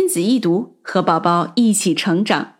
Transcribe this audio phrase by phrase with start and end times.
[0.00, 2.54] 亲子易读，和宝宝一起成长。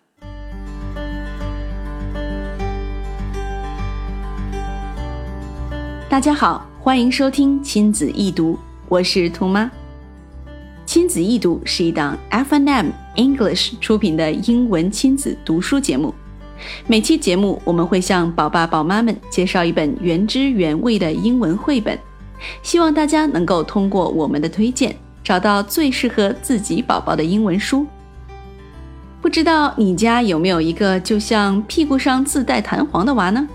[6.07, 8.59] 大家好，欢迎收听亲子易读，
[8.91, 9.71] 我是兔妈。
[10.85, 16.15] 亲子易读是一档 FNM English 出品的英文亲子读书节目。
[16.87, 21.99] 每期节目，我们会向宝爸宝妈们介绍一本原汁原味的英文绘本，
[22.63, 24.95] 希望大家能够通过我们的推荐。
[25.23, 27.87] 找到最适合自己宝宝的英文书。
[29.21, 33.47] 不知道你家有没有一个就像屁股上自带弹簧的娃呢？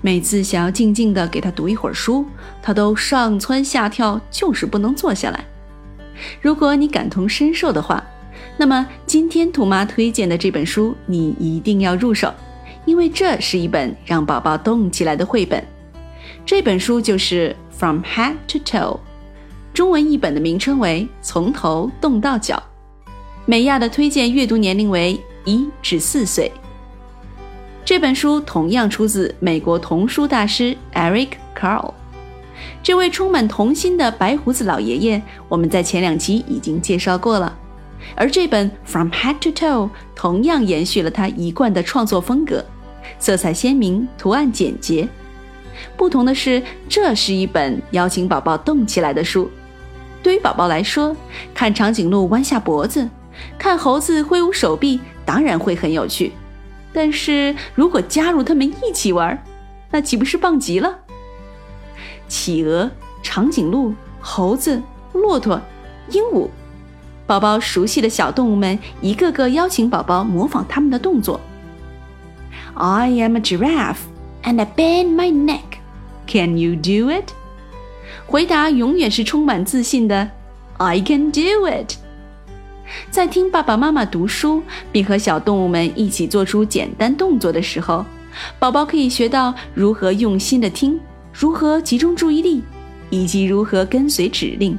[0.00, 2.24] 每次想要静静的给他读一会儿书，
[2.62, 5.44] 他都上蹿下跳，就是不能坐下来。
[6.40, 8.04] 如果你感同身受的话，
[8.56, 12.32] 那么今天兔妈推荐的这本书你一定要入手，
[12.84, 15.64] 因为这是一本让宝宝动起来的绘本。
[16.46, 18.96] 这本书就是《From Head to Toe》。
[19.74, 22.62] 中文译本的名称为《从头动到脚》，
[23.46, 26.52] 美亚的推荐阅读年龄为一至四岁。
[27.82, 31.94] 这本书同样出自美国童书大师 Eric Carle。
[32.82, 37.56] 这位充满童心的白胡子老爷爷，我们在前两期已经介绍过了。
[38.14, 42.62] 而这本《From Head to Toe》同样延续了他一贯的创作风格，
[43.18, 45.08] 色彩鲜明，图案简洁。
[45.96, 49.50] 不同的是，这是一本邀请宝宝动起来的书。
[50.22, 51.16] 对于宝宝来说，
[51.52, 53.08] 看长颈鹿弯下脖子，
[53.58, 56.32] 看猴子挥舞手臂，当然会很有趣。
[56.92, 59.42] 但是如果加入他们一起玩，
[59.90, 60.98] 那岂不是棒极了？
[62.28, 62.90] 企鹅、
[63.22, 64.80] 长颈鹿、猴子、
[65.12, 65.60] 骆驼、
[66.10, 66.48] 鹦鹉，
[67.26, 71.40] 宝宝熟悉的小动物们，一个个邀请宝宝模仿他们的动作。
[72.74, 73.96] I am a giraffe
[74.44, 75.78] and I bend my neck.
[76.26, 77.32] Can you do it?
[78.26, 80.30] 回答永远是充满自信的
[80.78, 81.94] ，I can do it。
[83.10, 88.04] 在听爸爸妈妈读书，并和小动物们一起做出简单动作的时候，
[88.58, 90.98] 宝宝可以学到如何用心的听，
[91.32, 92.62] 如何集中注意力，
[93.10, 94.78] 以及如何跟随指令。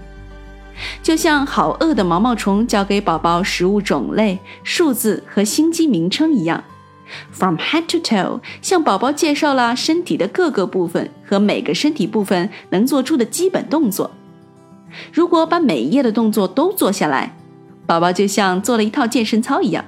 [1.02, 6.63] 就像好饿的毛毛虫教给宝宝食物种类、数字和心机名称一样。
[7.31, 14.12] From head to toe，向宝宝介绍了身体的各个部分和每个身体部分能做出的基本动作。
[15.12, 17.36] 如果把每一页的动作都做下来，
[17.86, 19.86] 宝宝就像做了一套健身操一样，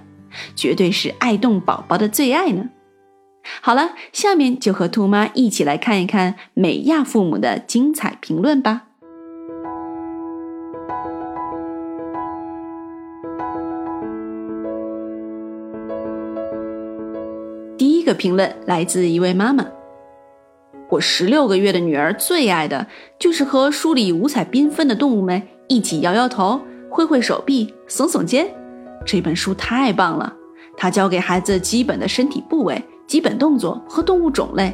[0.55, 2.69] 绝对是爱动宝宝的最爱呢。
[3.61, 8.87] 好了，下面就和兔妈一起来看一看美亚父母的精彩评论吧。
[17.77, 19.65] 第一个评论来自一位妈妈。
[20.89, 22.87] 我十六个月的女儿最爱的
[23.19, 28.47] 就是和书里五彩缤纷的动物们一起摇摇头、挥挥手臂、耸耸肩。
[29.05, 30.33] 这本书太棒了，
[30.77, 34.73] 它教给孩子基本的身体部位、基本动作和动物种类。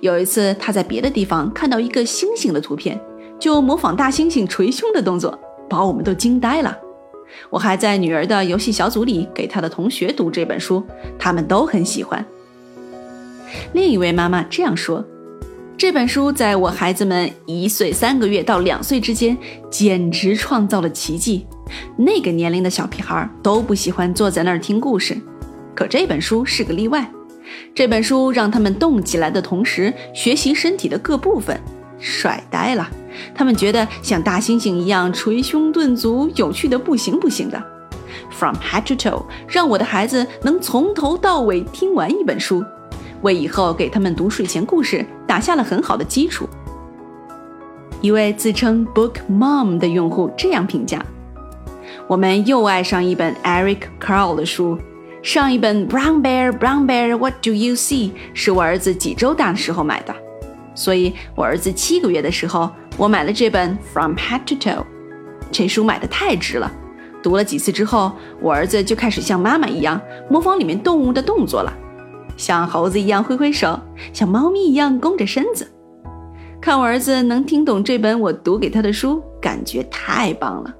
[0.00, 3.00] 有一次，他在别的地方看到一个猩猩的图片，
[3.38, 5.38] 就模仿大猩猩捶胸的动作，
[5.68, 6.76] 把我们都惊呆了。
[7.50, 10.84] 我还在女儿的游戏小组里给她的同学读这本书，
[11.18, 12.24] 他们都很喜欢。
[13.72, 15.04] 另一位妈妈这样说
[15.76, 19.36] ：“这本书在我孩子们一岁三个月到两岁之间，
[19.70, 21.46] 简直创造了奇迹。
[21.96, 25.16] 那个年龄的小屁孩都不喜欢坐在那儿听故事，
[25.74, 27.10] 可这本书是个例外。
[27.74, 31.58] 这本书让他们动起来的同时，学习身体的各部分，
[31.98, 32.90] 帅呆了。
[33.34, 37.62] 他们觉得像大猩猩一样捶胸顿足，有趣的不行不行的。
[38.30, 42.64] From head to toe，让我的孩子能从头到尾听完一本书。”
[43.22, 46.48] 为以后给他们读睡前故事打下了很好的基础。
[48.00, 51.04] 一位自称 Book Mom 的用户这样评价
[52.06, 54.78] ：“我们又爱上一本 Eric Carle 的书。
[55.20, 60.14] 上一本 Brown Bear Brown Bear What Do You See 是我儿子几周大的时候买的，
[60.76, 64.84] 所以我儿子七个月的时候，我买了这本 From Head to Toe。
[65.52, 66.70] 这书买的太值了，
[67.22, 68.10] 读了几次之后，
[68.40, 71.72] 我儿子就开始像妈妈一样模仿里面动物的动作了。”
[72.36, 73.78] 像猴子一样挥挥手，
[74.12, 75.66] 像猫咪一样弓着身子。
[76.60, 80.74] 看我儿子能听懂这本我读给他的书，感觉太棒了。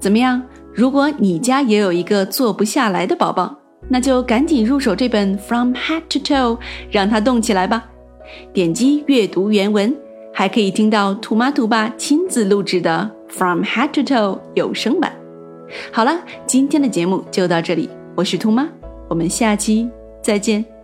[0.00, 0.42] 怎么样？
[0.74, 3.56] 如果你家也有一个坐不下来的宝宝，
[3.88, 6.56] 那就赶紧入手这本《From Head to Toe》，
[6.90, 7.84] 让他动起来吧。
[8.52, 9.94] 点击阅读原文，
[10.32, 15.12] 还可以听到兔妈兔爸亲自录制的《From Head to Toe》有声版。
[15.90, 17.88] 好了，今天的节目就到这里。
[18.14, 18.68] 我是兔妈，
[19.08, 19.88] 我们下期
[20.22, 20.75] 再见。